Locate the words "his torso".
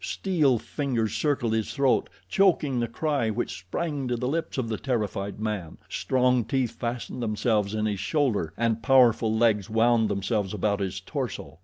10.79-11.59